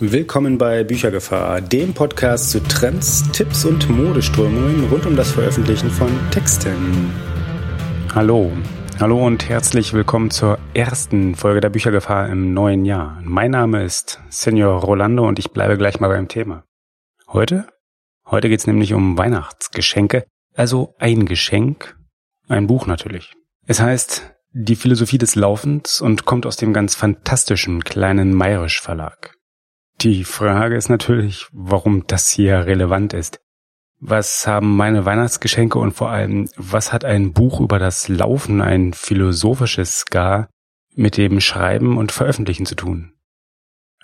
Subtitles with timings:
[0.00, 6.10] Willkommen bei Büchergefahr, dem Podcast zu Trends, Tipps und Modeströmungen rund um das Veröffentlichen von
[6.32, 7.12] Texten.
[8.12, 8.50] Hallo,
[8.98, 13.20] hallo und herzlich willkommen zur ersten Folge der Büchergefahr im neuen Jahr.
[13.22, 16.64] Mein Name ist Senor Rolando und ich bleibe gleich mal beim Thema.
[17.28, 17.68] Heute?
[18.26, 20.24] Heute geht's nämlich um Weihnachtsgeschenke,
[20.56, 21.96] also ein Geschenk,
[22.48, 23.32] ein Buch natürlich.
[23.64, 29.34] Es heißt Die Philosophie des Laufens und kommt aus dem ganz fantastischen kleinen Mayrisch Verlag.
[30.04, 33.40] Die Frage ist natürlich, warum das hier relevant ist.
[34.00, 38.92] Was haben meine Weihnachtsgeschenke und vor allem, was hat ein Buch über das Laufen, ein
[38.92, 40.50] philosophisches gar,
[40.94, 43.14] mit dem Schreiben und Veröffentlichen zu tun?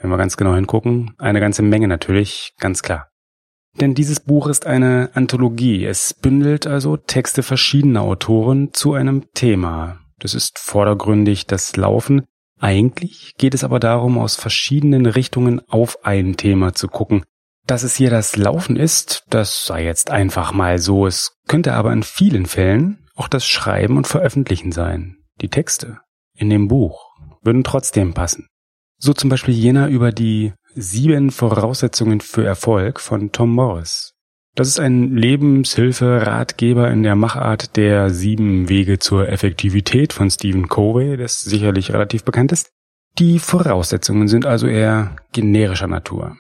[0.01, 3.11] Wenn wir ganz genau hingucken, eine ganze Menge natürlich, ganz klar.
[3.79, 5.85] Denn dieses Buch ist eine Anthologie.
[5.85, 9.99] Es bündelt also Texte verschiedener Autoren zu einem Thema.
[10.19, 12.27] Das ist vordergründig das Laufen,
[12.61, 17.25] eigentlich geht es aber darum, aus verschiedenen Richtungen auf ein Thema zu gucken.
[17.67, 21.07] Dass es hier das Laufen ist, das sei jetzt einfach mal so.
[21.07, 25.17] Es könnte aber in vielen Fällen auch das Schreiben und Veröffentlichen sein.
[25.41, 26.01] Die Texte
[26.35, 27.11] in dem Buch
[27.43, 28.47] würden trotzdem passen.
[28.99, 34.13] So zum Beispiel jener über die sieben Voraussetzungen für Erfolg von Tom Morris.
[34.55, 41.17] Das ist ein Lebenshilfe-Ratgeber in der Machart der sieben Wege zur Effektivität von Stephen Covey,
[41.17, 42.71] das sicherlich relativ bekannt ist.
[43.19, 46.37] Die Voraussetzungen sind also eher generischer Natur.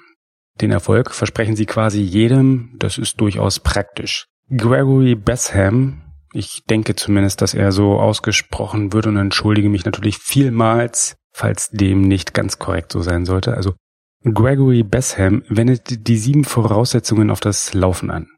[0.60, 4.26] Den Erfolg versprechen sie quasi jedem, das ist durchaus praktisch.
[4.54, 11.16] Gregory Betham, ich denke zumindest, dass er so ausgesprochen wird und entschuldige mich natürlich vielmals,
[11.32, 13.54] falls dem nicht ganz korrekt so sein sollte.
[13.54, 13.74] Also
[14.22, 18.28] Gregory Besham wendet die sieben Voraussetzungen auf das Laufen an.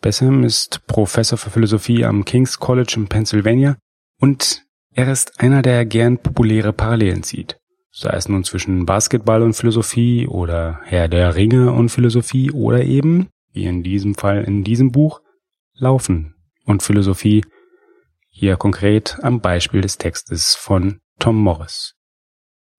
[0.00, 3.76] Besham ist Professor für Philosophie am King's College in Pennsylvania
[4.18, 4.64] und
[4.94, 7.56] er ist einer, der gern populäre Parallelen zieht.
[7.92, 13.28] Sei es nun zwischen Basketball und Philosophie oder Herr der Ringe und Philosophie oder eben,
[13.52, 15.20] wie in diesem Fall in diesem Buch,
[15.74, 17.44] Laufen und Philosophie,
[18.28, 21.94] hier konkret am Beispiel des Textes von Tom Morris.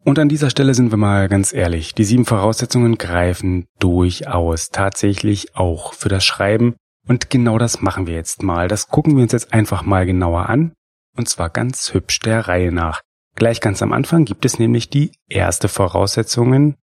[0.06, 5.56] Und an dieser Stelle sind wir mal ganz ehrlich, die sieben Voraussetzungen greifen durchaus tatsächlich
[5.56, 6.76] auch für das Schreiben.
[7.08, 8.68] Und genau das machen wir jetzt mal.
[8.68, 10.74] Das gucken wir uns jetzt einfach mal genauer an.
[11.16, 13.02] Und zwar ganz hübsch der Reihe nach.
[13.36, 16.76] Gleich ganz am Anfang gibt es nämlich die erste Voraussetzung.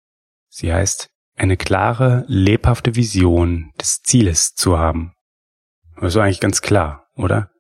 [0.48, 5.12] Sie heißt, eine klare, lebhafte Vision des Zieles zu haben.
[6.00, 7.50] Das ist eigentlich ganz klar, oder?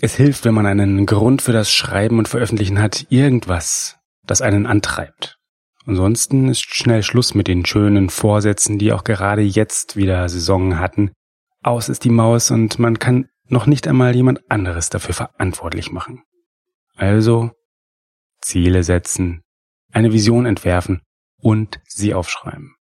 [0.00, 3.97] Es hilft, wenn man einen Grund für das Schreiben und Veröffentlichen hat, irgendwas,
[4.28, 5.38] das einen antreibt.
[5.86, 11.12] Ansonsten ist schnell Schluss mit den schönen Vorsätzen, die auch gerade jetzt wieder Saison hatten.
[11.62, 16.22] Aus ist die Maus und man kann noch nicht einmal jemand anderes dafür verantwortlich machen.
[16.94, 17.52] Also
[18.42, 19.42] Ziele setzen,
[19.90, 21.00] eine Vision entwerfen
[21.40, 22.74] und sie aufschreiben.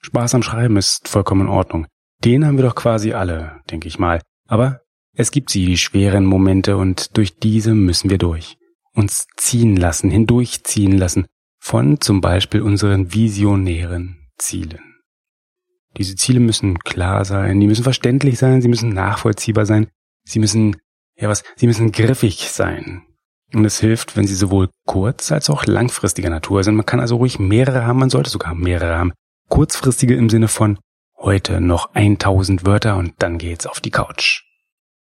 [0.00, 1.86] Spaß am Schreiben ist vollkommen in Ordnung.
[2.24, 4.20] Den haben wir doch quasi alle, denke ich mal.
[4.48, 4.80] Aber
[5.14, 8.56] es gibt sie, die schweren Momente, und durch diese müssen wir durch
[8.94, 11.26] uns ziehen lassen, hindurchziehen lassen
[11.58, 14.92] von zum Beispiel unseren visionären Zielen.
[15.96, 19.88] Diese Ziele müssen klar sein, die müssen verständlich sein, sie müssen nachvollziehbar sein,
[20.24, 20.76] sie müssen,
[21.16, 23.02] ja was, sie müssen griffig sein.
[23.54, 26.74] Und es hilft, wenn sie sowohl kurz als auch langfristiger Natur sind.
[26.74, 29.12] Man kann also ruhig mehrere haben, man sollte sogar mehrere haben.
[29.48, 30.78] Kurzfristige im Sinne von
[31.18, 34.42] heute noch 1000 Wörter und dann geht's auf die Couch.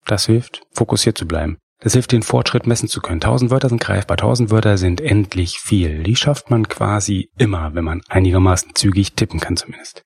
[0.06, 1.58] Das hilft, fokussiert zu bleiben.
[1.82, 3.20] Das hilft, den Fortschritt messen zu können.
[3.20, 4.16] Tausend Wörter sind greifbar.
[4.16, 6.04] Tausend Wörter sind endlich viel.
[6.04, 10.04] Die schafft man quasi immer, wenn man einigermaßen zügig tippen kann zumindest.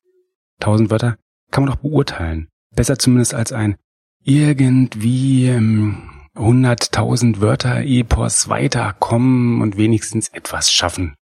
[0.59, 1.19] Tausend Wörter
[1.51, 2.49] kann man auch beurteilen.
[2.75, 3.77] Besser zumindest als ein
[4.25, 5.53] irgendwie
[6.35, 11.15] hunderttausend ähm, Wörter Epos weiterkommen und wenigstens etwas schaffen.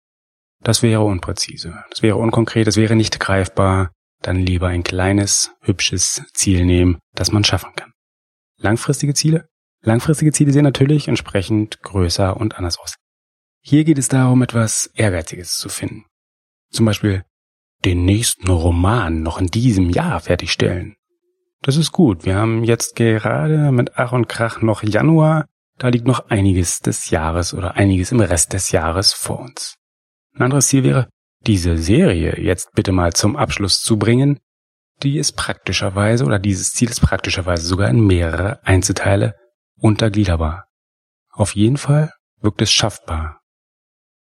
[0.62, 1.82] Das wäre unpräzise.
[1.90, 2.66] Das wäre unkonkret.
[2.66, 3.90] Das wäre nicht greifbar.
[4.20, 7.90] Dann lieber ein kleines, hübsches Ziel nehmen, das man schaffen kann.
[8.58, 9.48] Langfristige Ziele
[9.82, 12.94] Langfristige Ziele sehen natürlich entsprechend größer und anders aus.
[13.60, 16.04] Hier geht es darum, etwas Ehrgeiziges zu finden.
[16.70, 17.24] Zum Beispiel
[17.84, 20.94] den nächsten Roman noch in diesem Jahr fertigstellen.
[21.62, 22.24] Das ist gut.
[22.24, 25.46] Wir haben jetzt gerade mit Ach und Krach noch Januar.
[25.78, 29.76] Da liegt noch einiges des Jahres oder einiges im Rest des Jahres vor uns.
[30.34, 31.08] Ein anderes Ziel wäre,
[31.46, 34.38] diese Serie jetzt bitte mal zum Abschluss zu bringen.
[35.02, 39.34] Die ist praktischerweise oder dieses Ziel ist praktischerweise sogar in mehrere Einzelteile
[39.82, 40.68] untergliederbar.
[41.30, 43.40] Auf jeden Fall wirkt es schaffbar.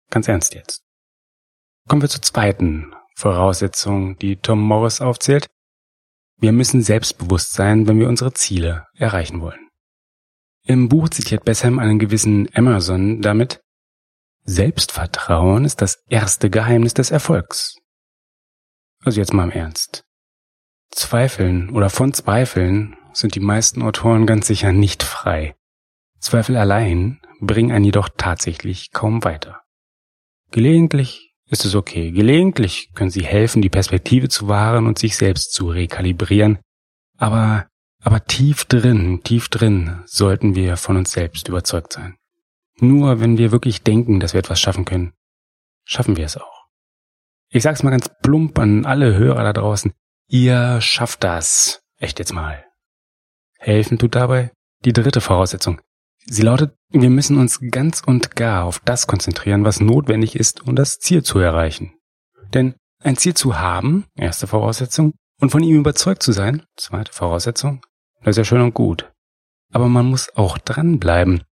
[0.10, 0.82] Ganz ernst jetzt.
[1.88, 5.48] Kommen wir zur zweiten Voraussetzung, die Tom Morris aufzählt.
[6.38, 9.70] Wir müssen selbstbewusst sein, wenn wir unsere Ziele erreichen wollen.
[10.64, 13.62] Im Buch zitiert Bessem einen gewissen Emerson damit,
[14.50, 17.76] Selbstvertrauen ist das erste Geheimnis des Erfolgs.
[19.04, 20.04] Also jetzt mal im Ernst.
[20.92, 25.56] Zweifeln oder von Zweifeln sind die meisten Autoren ganz sicher nicht frei.
[26.20, 29.62] Zweifel allein bringen einen jedoch tatsächlich kaum weiter.
[30.52, 32.12] Gelegentlich ist es okay.
[32.12, 36.60] Gelegentlich können sie helfen, die Perspektive zu wahren und sich selbst zu rekalibrieren.
[37.18, 37.68] Aber,
[38.02, 42.18] aber tief drin, tief drin sollten wir von uns selbst überzeugt sein.
[42.80, 45.14] Nur wenn wir wirklich denken, dass wir etwas schaffen können,
[45.84, 46.68] schaffen wir es auch.
[47.50, 49.92] Ich sag's mal ganz plump an alle Hörer da draußen.
[50.28, 51.82] Ihr schafft das.
[51.98, 52.64] Echt jetzt mal.
[53.60, 54.52] Helfen tut dabei
[54.86, 55.82] die dritte Voraussetzung.
[56.26, 60.76] Sie lautet, wir müssen uns ganz und gar auf das konzentrieren, was notwendig ist, um
[60.76, 61.94] das Ziel zu erreichen.
[62.54, 67.82] Denn ein Ziel zu haben, erste Voraussetzung, und von ihm überzeugt zu sein, zweite Voraussetzung,
[68.22, 69.12] das ist ja schön und gut.
[69.72, 71.44] Aber man muss auch dranbleiben.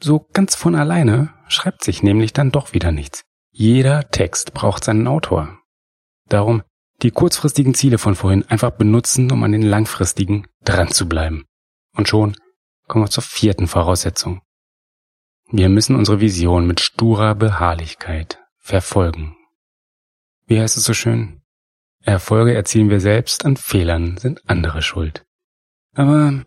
[0.00, 3.22] So ganz von alleine schreibt sich nämlich dann doch wieder nichts.
[3.50, 5.58] Jeder Text braucht seinen Autor.
[6.28, 6.62] Darum
[7.02, 11.44] die kurzfristigen Ziele von vorhin einfach benutzen, um an den langfristigen dran zu bleiben.
[11.96, 12.36] Und schon
[12.86, 14.42] kommen wir zur vierten Voraussetzung.
[15.50, 19.36] Wir müssen unsere Vision mit sturer Beharrlichkeit verfolgen.
[20.46, 21.42] Wie heißt es so schön?
[22.02, 25.24] Erfolge erzielen wir selbst, an Fehlern sind andere schuld.
[25.94, 26.42] Aber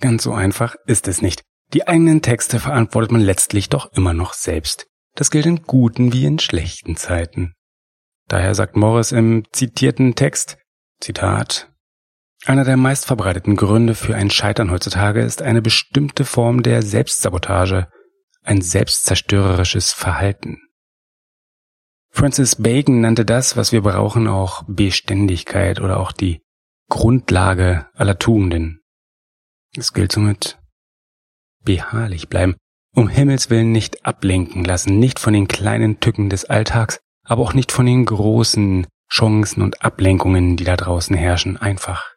[0.00, 1.42] ganz so einfach ist es nicht.
[1.72, 4.86] Die eigenen Texte verantwortet man letztlich doch immer noch selbst.
[5.14, 7.54] Das gilt in guten wie in schlechten Zeiten.
[8.28, 10.56] Daher sagt Morris im zitierten Text,
[11.00, 11.69] Zitat,
[12.46, 17.88] einer der meistverbreiteten Gründe für ein Scheitern heutzutage ist eine bestimmte Form der Selbstsabotage,
[18.42, 20.58] ein selbstzerstörerisches Verhalten.
[22.12, 26.42] Francis Bacon nannte das, was wir brauchen, auch Beständigkeit oder auch die
[26.88, 28.80] Grundlage aller Tugenden.
[29.76, 30.58] Es gilt somit
[31.62, 32.56] beharrlich bleiben,
[32.96, 37.54] um Himmels willen nicht ablenken lassen, nicht von den kleinen Tücken des Alltags, aber auch
[37.54, 42.16] nicht von den großen Chancen und Ablenkungen, die da draußen herrschen, einfach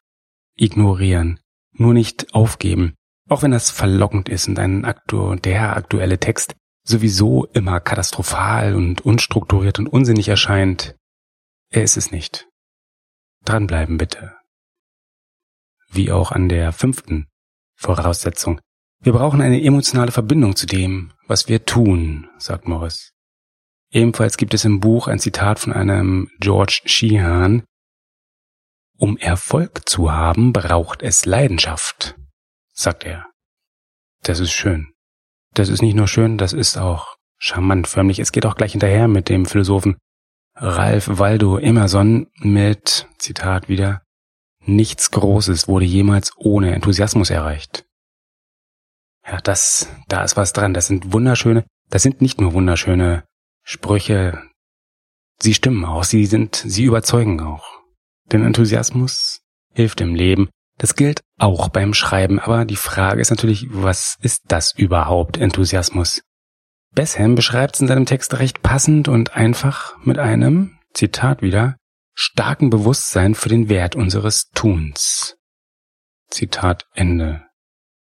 [0.56, 1.40] ignorieren,
[1.72, 2.96] nur nicht aufgeben,
[3.30, 9.02] auch wenn das verlockend ist und ein aktu der aktuelle Text sowieso immer katastrophal und
[9.02, 10.96] unstrukturiert und unsinnig erscheint.
[11.70, 12.48] Er ist es nicht.
[13.46, 14.36] Dranbleiben bitte.
[15.90, 17.28] Wie auch an der fünften
[17.76, 18.60] Voraussetzung.
[19.02, 23.12] Wir brauchen eine emotionale Verbindung zu dem, was wir tun, sagt Morris.
[23.92, 27.64] Ebenfalls gibt es im Buch ein Zitat von einem George Sheehan,
[29.04, 32.16] um Erfolg zu haben, braucht es Leidenschaft,
[32.72, 33.26] sagt er.
[34.22, 34.94] Das ist schön.
[35.54, 38.20] Das ist nicht nur schön, das ist auch charmant förmlich.
[38.20, 39.98] Es geht auch gleich hinterher mit dem Philosophen
[40.56, 44.04] Ralph Waldo Emerson mit, Zitat wieder,
[44.62, 47.84] nichts Großes wurde jemals ohne Enthusiasmus erreicht.
[49.28, 50.74] Ja, das, da ist was dran.
[50.74, 53.26] Das sind wunderschöne, das sind nicht nur wunderschöne
[53.64, 54.42] Sprüche.
[55.42, 57.83] Sie stimmen auch, sie sind, sie überzeugen auch.
[58.32, 59.42] Denn Enthusiasmus
[59.74, 60.50] hilft im Leben.
[60.78, 62.40] Das gilt auch beim Schreiben.
[62.40, 66.22] Aber die Frage ist natürlich, was ist das überhaupt, Enthusiasmus?
[66.94, 71.76] Besham beschreibt es in seinem Text recht passend und einfach mit einem, Zitat wieder,
[72.14, 75.36] starken Bewusstsein für den Wert unseres Tuns.
[76.30, 77.44] Zitat Ende.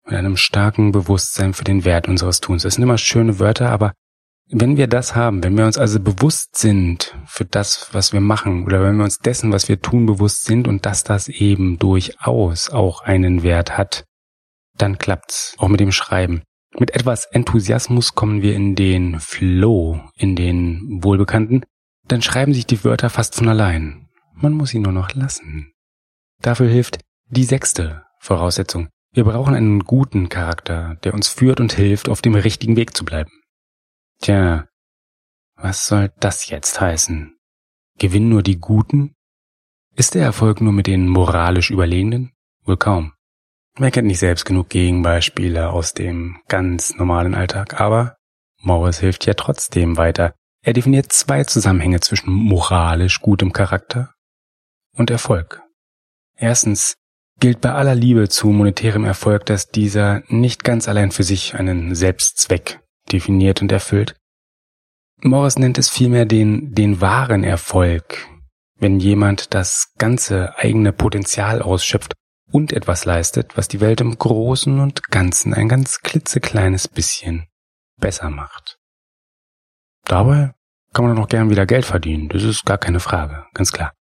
[0.05, 2.65] Mit einem starken Bewusstsein für den Wert unseres Tuns.
[2.65, 3.93] Das sind immer schöne Wörter, aber
[4.53, 8.65] wenn wir das haben, wenn wir uns also bewusst sind für das, was wir machen,
[8.65, 12.71] oder wenn wir uns dessen, was wir tun, bewusst sind und dass das eben durchaus
[12.71, 14.05] auch einen Wert hat,
[14.77, 16.43] dann klappt's auch mit dem Schreiben.
[16.79, 21.65] Mit etwas Enthusiasmus kommen wir in den Flow, in den wohlbekannten,
[22.07, 24.09] dann schreiben sich die Wörter fast von allein.
[24.35, 25.73] Man muss sie nur noch lassen.
[26.41, 26.99] Dafür hilft
[27.29, 28.89] die sechste Voraussetzung.
[29.13, 33.05] Wir brauchen einen guten Charakter, der uns führt und hilft, auf dem richtigen Weg zu
[33.05, 33.31] bleiben.
[34.23, 34.69] Tja,
[35.57, 37.39] was soll das jetzt heißen?
[37.99, 39.15] Gewinnen nur die Guten?
[39.97, 42.33] Ist der Erfolg nur mit den moralisch Überlegenen?
[42.65, 43.15] Wohl kaum.
[43.79, 48.17] Wer kennt nicht selbst genug Gegenbeispiele aus dem ganz normalen Alltag, aber
[48.59, 50.35] Morris hilft ja trotzdem weiter.
[50.63, 54.13] Er definiert zwei Zusammenhänge zwischen moralisch gutem Charakter
[54.97, 55.63] und Erfolg.
[56.37, 56.95] Erstens
[57.39, 61.95] gilt bei aller Liebe zu monetärem Erfolg, dass dieser nicht ganz allein für sich einen
[61.95, 62.81] Selbstzweck
[63.13, 64.17] definiert und erfüllt.
[65.23, 68.27] Morris nennt es vielmehr den, den wahren Erfolg,
[68.79, 72.15] wenn jemand das ganze eigene Potenzial ausschöpft
[72.51, 77.47] und etwas leistet, was die Welt im Großen und Ganzen ein ganz klitzekleines bisschen
[77.99, 78.79] besser macht.
[80.05, 80.53] Dabei
[80.93, 83.93] kann man noch gern wieder Geld verdienen, das ist gar keine Frage, ganz klar.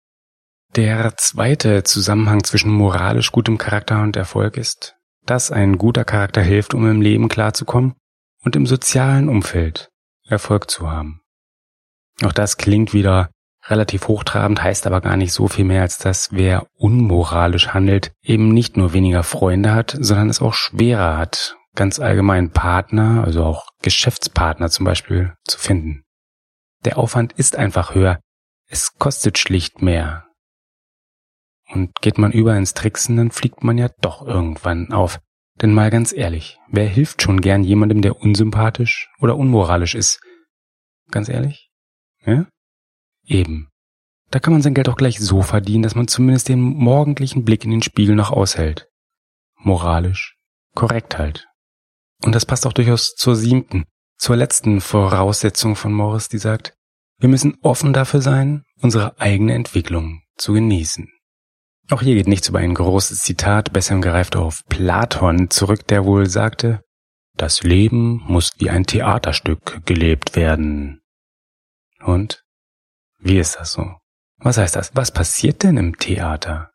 [0.77, 4.95] Der zweite Zusammenhang zwischen moralisch gutem Charakter und Erfolg ist,
[5.27, 7.95] dass ein guter Charakter hilft, um im Leben klarzukommen
[8.45, 9.91] und im sozialen Umfeld
[10.27, 11.23] Erfolg zu haben.
[12.23, 13.31] Auch das klingt wieder
[13.67, 18.49] relativ hochtrabend, heißt aber gar nicht so viel mehr als dass wer unmoralisch handelt, eben
[18.49, 23.69] nicht nur weniger Freunde hat, sondern es auch schwerer hat, ganz allgemein Partner, also auch
[23.83, 26.05] Geschäftspartner zum Beispiel, zu finden.
[26.85, 28.21] Der Aufwand ist einfach höher.
[28.69, 30.27] Es kostet schlicht mehr.
[31.71, 35.21] Und geht man über ins Tricksen, dann fliegt man ja doch irgendwann auf.
[35.61, 40.21] Denn mal ganz ehrlich, wer hilft schon gern jemandem, der unsympathisch oder unmoralisch ist?
[41.11, 41.71] Ganz ehrlich?
[42.25, 42.47] Ja?
[43.25, 43.69] Eben.
[44.31, 47.65] Da kann man sein Geld auch gleich so verdienen, dass man zumindest den morgendlichen Blick
[47.65, 48.89] in den Spiegel noch aushält.
[49.57, 50.37] Moralisch.
[50.75, 51.49] Korrekt halt.
[52.23, 53.85] Und das passt auch durchaus zur siebten,
[54.17, 56.75] zur letzten Voraussetzung von Morris, die sagt,
[57.19, 61.09] wir müssen offen dafür sein, unsere eigene Entwicklung zu genießen.
[61.91, 66.29] Auch hier geht nichts über ein großes Zitat, besser gereift auf Platon zurück, der wohl
[66.29, 66.85] sagte,
[67.37, 71.01] das Leben muss wie ein Theaterstück gelebt werden.
[72.01, 72.45] Und?
[73.19, 73.97] Wie ist das so?
[74.37, 74.95] Was heißt das?
[74.95, 76.71] Was passiert denn im Theater?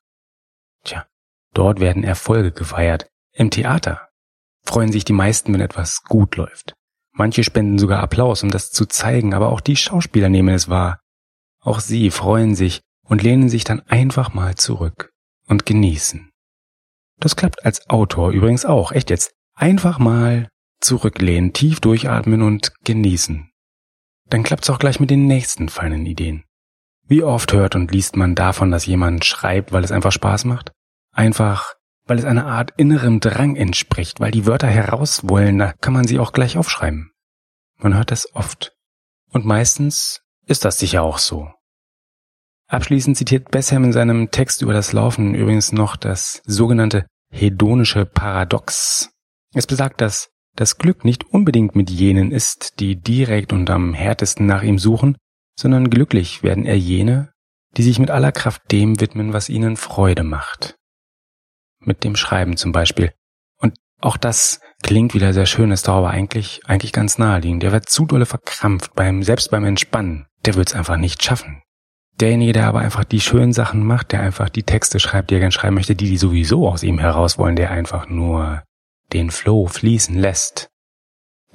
[0.83, 1.05] Tja,
[1.53, 3.07] dort werden Erfolge gefeiert.
[3.33, 4.09] Im Theater
[4.65, 6.73] freuen sich die meisten, wenn etwas gut läuft.
[7.11, 10.99] Manche spenden sogar Applaus, um das zu zeigen, aber auch die Schauspieler nehmen es wahr.
[11.61, 15.11] Auch sie freuen sich, und lehnen sich dann einfach mal zurück
[15.47, 16.29] und genießen.
[17.19, 18.91] Das klappt als Autor übrigens auch.
[18.91, 19.33] Echt jetzt.
[19.55, 20.49] Einfach mal
[20.81, 23.49] zurücklehnen, tief durchatmen und genießen.
[24.29, 26.43] Dann klappt's auch gleich mit den nächsten feinen Ideen.
[27.05, 30.71] Wie oft hört und liest man davon, dass jemand schreibt, weil es einfach Spaß macht?
[31.11, 31.73] Einfach,
[32.05, 36.07] weil es einer Art innerem Drang entspricht, weil die Wörter heraus wollen, da kann man
[36.07, 37.11] sie auch gleich aufschreiben.
[37.77, 38.73] Man hört das oft.
[39.29, 41.51] Und meistens ist das sicher auch so.
[42.73, 49.11] Abschließend zitiert Bessem in seinem Text über das Laufen übrigens noch das sogenannte hedonische Paradox.
[49.53, 54.47] Es besagt, dass das Glück nicht unbedingt mit jenen ist, die direkt und am härtesten
[54.47, 55.17] nach ihm suchen,
[55.55, 57.31] sondern glücklich werden eher jene,
[57.77, 60.75] die sich mit aller Kraft dem widmen, was ihnen Freude macht.
[61.79, 63.13] Mit dem Schreiben zum Beispiel.
[63.59, 67.61] Und auch das klingt wieder sehr schön, ist aber eigentlich, eigentlich ganz naheliegend.
[67.61, 70.25] Der wird zu dolle verkrampft beim, selbst beim Entspannen.
[70.45, 71.61] Der wird's einfach nicht schaffen.
[72.19, 75.39] Derjenige, der aber einfach die schönen Sachen macht, der einfach die Texte schreibt, die er
[75.39, 78.63] gern schreiben möchte, die die sowieso aus ihm heraus wollen, der einfach nur
[79.13, 80.69] den Flow fließen lässt,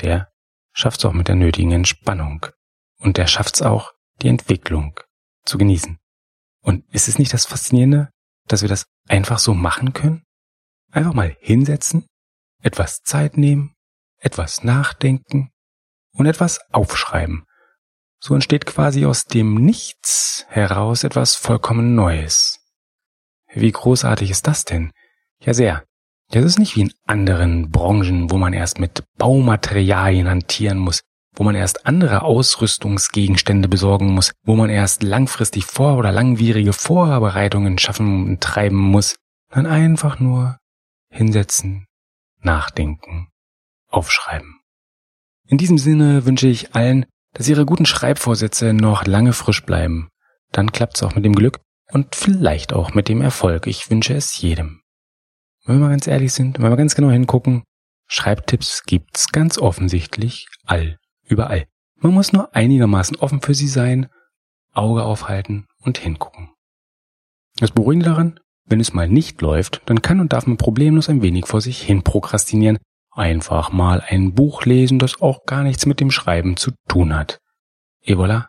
[0.00, 0.28] der
[0.72, 2.46] schafft's auch mit der nötigen Entspannung.
[2.98, 4.98] Und der schafft's auch, die Entwicklung
[5.44, 5.98] zu genießen.
[6.62, 8.10] Und ist es nicht das Faszinierende,
[8.46, 10.24] dass wir das einfach so machen können?
[10.90, 12.06] Einfach mal hinsetzen,
[12.62, 13.74] etwas Zeit nehmen,
[14.18, 15.50] etwas nachdenken
[16.12, 17.44] und etwas aufschreiben.
[18.20, 22.58] So entsteht quasi aus dem Nichts heraus etwas vollkommen Neues.
[23.52, 24.92] Wie großartig ist das denn?
[25.40, 25.84] Ja, sehr.
[26.30, 31.00] Das ist nicht wie in anderen Branchen, wo man erst mit Baumaterialien hantieren muss,
[31.34, 37.78] wo man erst andere Ausrüstungsgegenstände besorgen muss, wo man erst langfristig vor- oder langwierige Vorbereitungen
[37.78, 39.16] schaffen und treiben muss,
[39.50, 40.58] dann einfach nur
[41.10, 41.86] hinsetzen,
[42.40, 43.28] nachdenken,
[43.88, 44.60] aufschreiben.
[45.46, 47.06] In diesem Sinne wünsche ich allen
[47.38, 50.10] dass Ihre guten Schreibvorsätze noch lange frisch bleiben.
[50.50, 51.60] Dann klappt's auch mit dem Glück
[51.92, 53.68] und vielleicht auch mit dem Erfolg.
[53.68, 54.82] Ich wünsche es jedem.
[55.64, 57.62] Wenn wir mal ganz ehrlich sind, wenn wir ganz genau hingucken,
[58.08, 61.66] Schreibtipps gibt's ganz offensichtlich all, überall.
[62.00, 64.08] Man muss nur einigermaßen offen für sie sein,
[64.72, 66.50] Auge aufhalten und hingucken.
[67.60, 71.22] Das Beruhigende daran, wenn es mal nicht läuft, dann kann und darf man problemlos ein
[71.22, 72.78] wenig vor sich hin prokrastinieren,
[73.18, 77.40] Einfach mal ein Buch lesen, das auch gar nichts mit dem Schreiben zu tun hat.
[78.00, 78.46] Et voilà.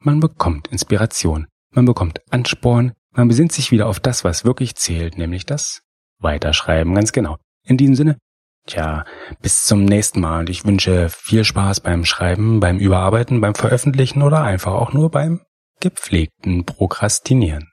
[0.00, 5.18] Man bekommt Inspiration, man bekommt Ansporn, man besinnt sich wieder auf das, was wirklich zählt,
[5.18, 5.82] nämlich das
[6.18, 7.36] Weiterschreiben, ganz genau.
[7.62, 8.18] In diesem Sinne,
[8.66, 9.04] tja,
[9.40, 14.22] bis zum nächsten Mal und ich wünsche viel Spaß beim Schreiben, beim Überarbeiten, beim Veröffentlichen
[14.22, 15.42] oder einfach auch nur beim
[15.78, 17.68] gepflegten Prokrastinieren.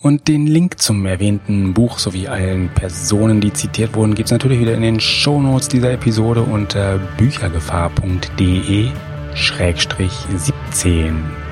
[0.00, 4.74] Und den Link zum erwähnten Buch sowie allen Personen, die zitiert wurden, gibt's natürlich wieder
[4.74, 8.90] in den Shownotes dieser Episode unter büchergefahr.de
[9.34, 11.47] 17.